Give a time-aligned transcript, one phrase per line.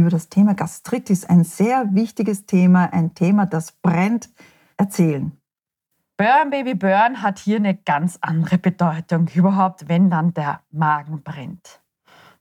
[0.00, 4.30] über das Thema Gastritis, ein sehr wichtiges Thema, ein Thema, das brennt,
[4.76, 5.32] erzählen.
[6.16, 11.80] Burn Baby Burn hat hier eine ganz andere Bedeutung überhaupt, wenn dann der Magen brennt.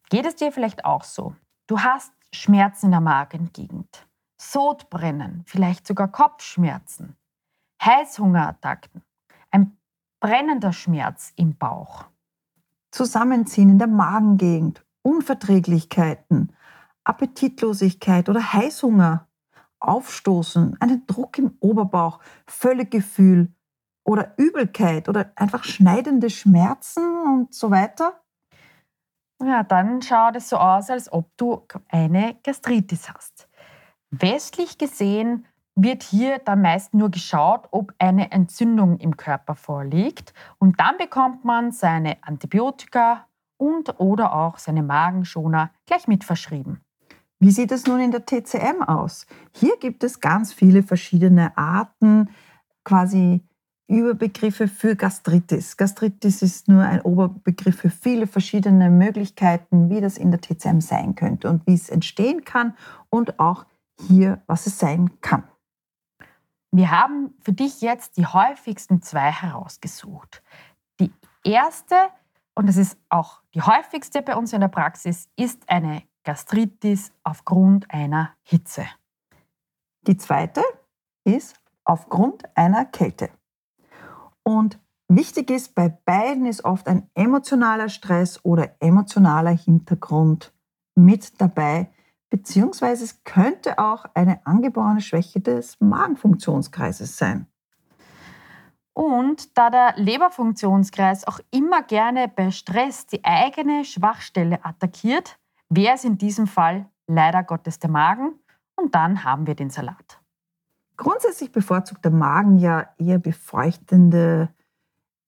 [0.09, 1.35] Geht es dir vielleicht auch so?
[1.67, 4.07] Du hast Schmerzen in der Magengegend,
[4.41, 7.15] Sodbrennen, vielleicht sogar Kopfschmerzen,
[7.84, 9.03] Heißhungerattacken,
[9.51, 9.77] ein
[10.20, 12.05] brennender Schmerz im Bauch.
[12.91, 16.51] Zusammenziehen in der Magengegend, Unverträglichkeiten,
[17.07, 19.27] Appetitlosigkeit oder Heißhunger,
[19.79, 23.54] Aufstoßen, einen Druck im Oberbauch, Völlegefühl
[24.04, 28.21] oder Übelkeit oder einfach schneidende Schmerzen und so weiter?
[29.41, 33.48] Ja, dann schaut es so aus, als ob du eine Gastritis hast.
[34.10, 35.45] Westlich gesehen
[35.76, 41.45] wird hier dann meist nur geschaut, ob eine Entzündung im Körper vorliegt und dann bekommt
[41.45, 46.82] man seine Antibiotika und oder auch seine Magenschoner gleich mit verschrieben.
[47.40, 49.27] Wie sieht es nun in der TCM aus?
[49.54, 52.29] Hier gibt es ganz viele verschiedene Arten,
[52.84, 53.41] quasi
[53.88, 55.77] Überbegriffe für Gastritis.
[55.77, 61.16] Gastritis ist nur ein Oberbegriff für viele verschiedene Möglichkeiten, wie das in der TCM sein
[61.16, 62.76] könnte und wie es entstehen kann
[63.10, 63.66] und auch
[64.07, 65.44] hier, was es sein kann.
[66.72, 70.44] Wir haben für dich jetzt die häufigsten zwei herausgesucht.
[71.00, 71.13] Die
[71.44, 71.96] erste,
[72.56, 77.89] und das ist auch die häufigste bei uns in der Praxis, ist eine Gastritis aufgrund
[77.89, 78.85] einer Hitze.
[80.07, 80.61] Die zweite
[81.23, 83.29] ist aufgrund einer Kälte.
[84.44, 90.53] Und wichtig ist, bei beiden ist oft ein emotionaler Stress oder emotionaler Hintergrund
[90.95, 91.93] mit dabei,
[92.29, 97.47] beziehungsweise es könnte auch eine angeborene Schwäche des Magenfunktionskreises sein.
[98.91, 105.39] Und da der Leberfunktionskreis auch immer gerne bei Stress die eigene Schwachstelle attackiert,
[105.69, 108.33] wäre es in diesem Fall leider Gottes der Magen
[108.75, 110.22] und dann haben wir den Salat.
[110.97, 114.50] Grundsätzlich bevorzugt der Magen ja eher befeuchtende,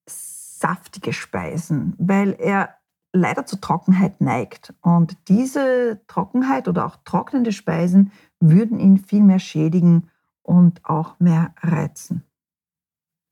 [0.06, 2.74] saftige Speisen, weil er
[3.12, 4.74] leider zur Trockenheit neigt.
[4.82, 10.10] Und diese Trockenheit oder auch trocknende Speisen würden ihn viel mehr schädigen
[10.42, 12.24] und auch mehr reizen.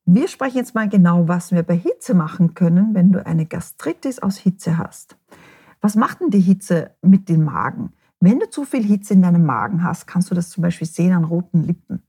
[0.05, 4.21] Wir sprechen jetzt mal genau, was wir bei Hitze machen können, wenn du eine Gastritis
[4.21, 5.19] aus Hitze hast.
[5.81, 7.93] Was macht denn die Hitze mit dem Magen?
[8.21, 11.13] Wenn du zu viel Hitze in deinem Magen hast, kannst du das zum Beispiel sehen
[11.13, 12.03] an roten Lippen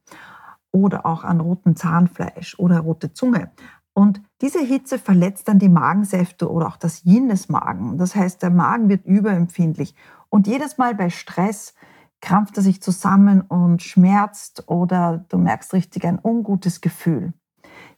[0.72, 3.52] oder auch an rotem Zahnfleisch oder rote Zunge.
[3.94, 7.98] Und diese Hitze verletzt dann die Magensäfte oder auch das Yin des Magen.
[7.98, 9.94] Das heißt, der Magen wird überempfindlich.
[10.30, 11.74] Und jedes Mal bei Stress
[12.22, 17.34] krampft er sich zusammen und schmerzt oder du merkst richtig ein ungutes Gefühl.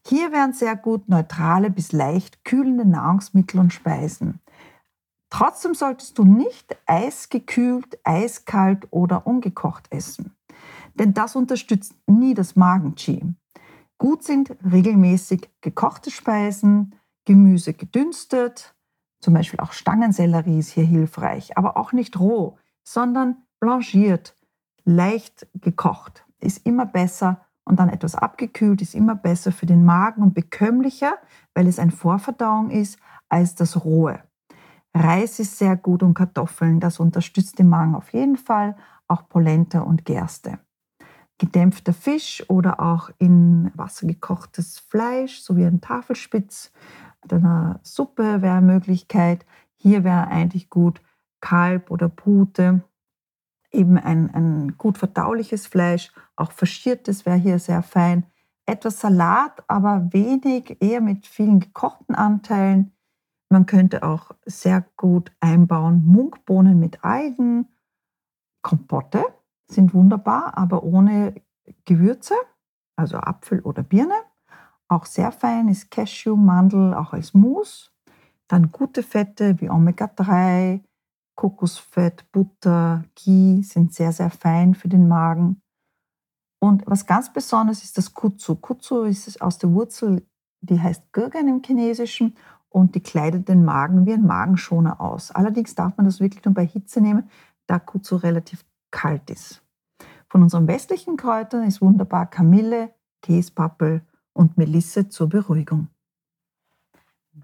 [0.06, 4.41] Hier wären sehr gut neutrale bis leicht kühlende Nahrungsmittel und Speisen.
[5.32, 10.36] Trotzdem solltest du nicht eisgekühlt, eiskalt oder ungekocht essen,
[10.96, 13.24] denn das unterstützt nie das Magen-Qi.
[13.98, 18.76] Gut sind regelmäßig gekochte Speisen, Gemüse gedünstet,
[19.22, 24.36] zum Beispiel auch Stangensellerie ist hier hilfreich, aber auch nicht roh, sondern blanchiert,
[24.84, 30.24] leicht gekocht, ist immer besser und dann etwas abgekühlt ist immer besser für den Magen
[30.24, 31.14] und bekömmlicher,
[31.54, 33.00] weil es ein Vorverdauung ist,
[33.30, 34.22] als das rohe.
[34.94, 38.76] Reis ist sehr gut und Kartoffeln, das unterstützt den Magen auf jeden Fall,
[39.08, 40.60] auch Polenta und Gerste.
[41.38, 46.72] Gedämpfter Fisch oder auch in Wasser gekochtes Fleisch, sowie ein Tafelspitz,
[47.30, 49.46] eine Suppe wäre eine Möglichkeit.
[49.76, 51.02] Hier wäre eigentlich gut
[51.40, 52.84] Kalb oder Pute,
[53.72, 58.26] eben ein, ein gut verdauliches Fleisch, auch faschiertes wäre hier sehr fein.
[58.66, 62.92] Etwas Salat, aber wenig, eher mit vielen gekochten Anteilen
[63.52, 67.68] man könnte auch sehr gut einbauen Munkbohnen mit Algen.
[68.62, 69.24] Kompotte
[69.68, 71.36] sind wunderbar, aber ohne
[71.86, 72.36] Gewürze,
[72.96, 74.16] also Apfel oder Birne.
[74.88, 77.92] Auch sehr fein ist Cashew, Mandel, auch als Mousse.
[78.48, 80.82] Dann gute Fette wie Omega-3,
[81.36, 85.62] Kokosfett, Butter, Ghee sind sehr, sehr fein für den Magen.
[86.60, 88.56] Und was ganz besonders ist das Kutsu.
[88.56, 90.28] Kutsu ist aus der Wurzel,
[90.62, 92.36] die heißt Gürgen im Chinesischen
[92.72, 95.30] und die kleidet den Magen wie ein Magenschoner aus.
[95.32, 97.30] Allerdings darf man das wirklich nur bei Hitze nehmen,
[97.68, 99.62] da Kutsu relativ kalt ist.
[100.30, 104.02] Von unseren westlichen Kräutern ist wunderbar Kamille, Käspappel
[104.34, 105.90] und Melisse zur Beruhigung.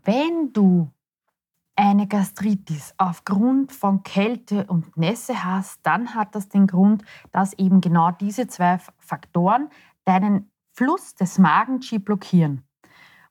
[0.05, 0.89] Wenn du
[1.75, 7.81] eine Gastritis aufgrund von Kälte und Nässe hast, dann hat das den Grund, dass eben
[7.81, 9.69] genau diese zwei Faktoren
[10.05, 12.63] deinen Fluss des Magen-Qi blockieren.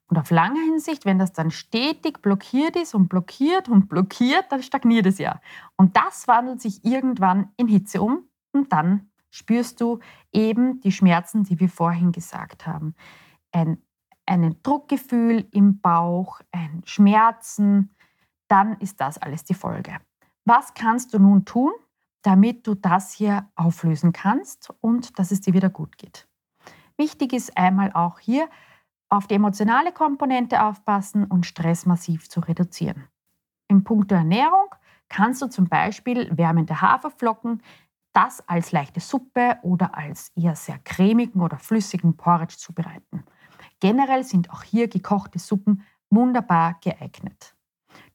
[0.09, 4.63] Und auf lange Hinsicht, wenn das dann stetig blockiert ist und blockiert und blockiert, dann
[4.63, 5.41] stagniert es ja.
[5.77, 9.99] Und das wandelt sich irgendwann in Hitze um und dann spürst du
[10.33, 12.95] eben die Schmerzen, die wir vorhin gesagt haben.
[13.53, 13.83] Ein,
[14.27, 17.95] ein Druckgefühl im Bauch, ein Schmerzen,
[18.49, 19.99] dann ist das alles die Folge.
[20.45, 21.73] Was kannst du nun tun,
[22.23, 26.29] damit du das hier auflösen kannst und dass es dir wieder gut geht?
[26.97, 28.49] Wichtig ist einmal auch hier
[29.09, 33.09] auf die emotionale Komponente aufpassen und Stress massiv zu reduzieren.
[33.69, 34.75] Im Punkt der Ernährung
[35.09, 37.63] kannst du zum Beispiel wärmende Haferflocken,
[38.13, 43.25] das als leichte Suppe oder als eher sehr cremigen oder flüssigen Porridge zubereiten.
[43.81, 47.55] Generell sind auch hier gekochte Suppen wunderbar geeignet.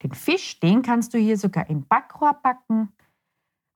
[0.02, 2.92] Den Fisch, den kannst du hier sogar im Backrohr backen.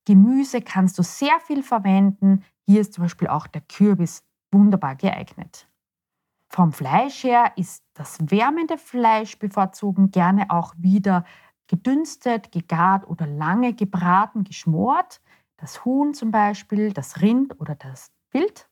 [0.06, 2.44] Gemüse kannst du sehr viel verwenden.
[2.68, 5.68] Hier ist zum Beispiel auch der Kürbis wunderbar geeignet.
[6.56, 11.26] Vom Fleisch her ist das wärmende Fleisch bevorzugen gerne auch wieder
[11.68, 15.20] gedünstet, gegart oder lange gebraten, geschmort.
[15.58, 18.70] Das Huhn zum Beispiel, das Rind oder das Wild.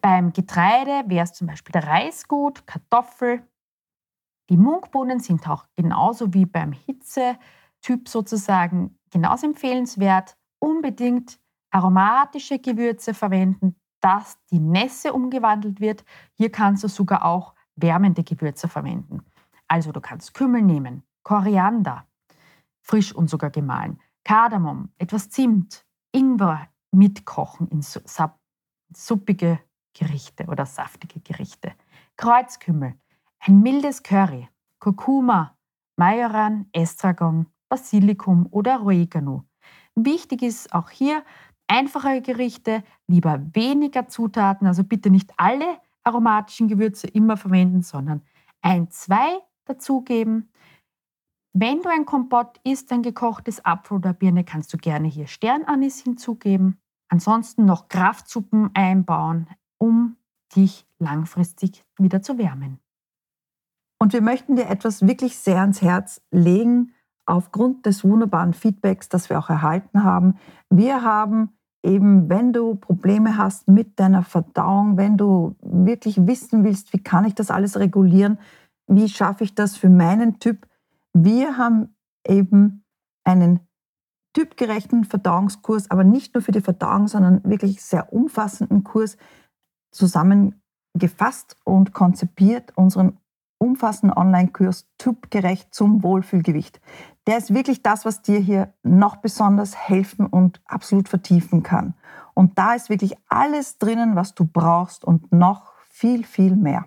[0.00, 3.42] Beim Getreide wäre es zum Beispiel der Reis gut, Kartoffel,
[4.48, 10.36] die Munkbohnen sind auch genauso wie beim Hitzetyp sozusagen genauso empfehlenswert.
[10.60, 11.40] Unbedingt
[11.72, 16.04] aromatische Gewürze verwenden, dass die Nässe umgewandelt wird.
[16.34, 19.24] Hier kannst du sogar auch wärmende Gewürze verwenden.
[19.66, 22.06] Also du kannst Kümmel nehmen, Koriander,
[22.82, 27.80] frisch und sogar gemahlen, Kardamom, etwas Zimt, Ingwer mitkochen in
[28.94, 29.58] suppige
[29.94, 31.72] Gerichte oder saftige Gerichte,
[32.18, 32.94] Kreuzkümmel,
[33.38, 35.56] ein mildes Curry, Kurkuma,
[35.96, 39.44] Majoran, Estragon, Basilikum oder Oregano.
[39.94, 41.24] Wichtig ist auch hier
[41.68, 48.22] einfache Gerichte, lieber weniger Zutaten, also bitte nicht alle aromatischen Gewürze immer verwenden, sondern
[48.62, 50.50] ein, zwei dazugeben.
[51.52, 56.00] Wenn du ein Kompott isst, ein gekochtes Apfel oder Birne, kannst du gerne hier Sternanis
[56.02, 56.78] hinzugeben.
[57.08, 60.16] Ansonsten noch Kraftsuppen einbauen, um
[60.56, 62.80] dich langfristig wieder zu wärmen.
[64.00, 66.92] Und wir möchten dir etwas wirklich sehr ans Herz legen,
[67.26, 70.36] aufgrund des wunderbaren Feedbacks, das wir auch erhalten haben.
[70.70, 71.50] Wir haben
[71.82, 77.24] eben, wenn du Probleme hast mit deiner Verdauung, wenn du wirklich wissen willst, wie kann
[77.24, 78.38] ich das alles regulieren,
[78.86, 80.66] wie schaffe ich das für meinen Typ,
[81.12, 81.94] wir haben
[82.26, 82.84] eben
[83.24, 83.60] einen
[84.34, 89.16] typgerechten Verdauungskurs, aber nicht nur für die Verdauung, sondern wirklich sehr umfassenden Kurs
[89.92, 93.18] zusammengefasst und konzipiert, unseren
[93.58, 96.80] umfassenden Online-Kurs Typgerecht zum Wohlfühlgewicht.
[97.26, 101.94] Der ist wirklich das, was dir hier noch besonders helfen und absolut vertiefen kann.
[102.34, 106.84] Und da ist wirklich alles drinnen, was du brauchst und noch viel, viel mehr.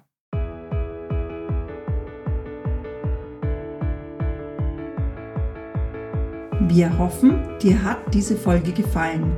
[6.69, 9.35] Wir hoffen, dir hat diese Folge gefallen.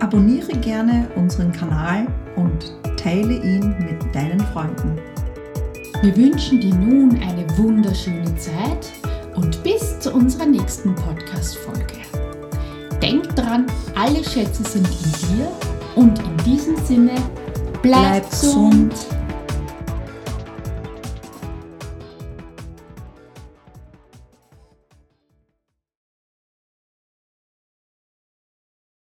[0.00, 4.98] Abonniere gerne unseren Kanal und teile ihn mit deinen Freunden.
[6.02, 8.99] Wir wünschen dir nun eine wunderschöne Zeit
[9.40, 12.00] und bis zu unserer nächsten Podcast-Folge.
[13.00, 15.50] Denk dran, alle Schätze sind in dir
[15.96, 17.12] und in diesem Sinne,
[17.82, 18.90] bleib, bleib gesund.
[18.90, 19.19] gesund.